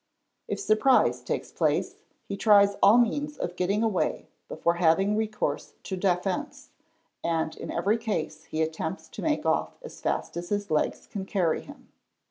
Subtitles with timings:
[0.47, 1.97] If surprise takes place,
[2.27, 6.69] he tries all means of getting away before having 'recourse to defence,
[7.23, 11.27] and in every case he attempts to make off as fast as his legs can
[11.27, 11.89] carry him.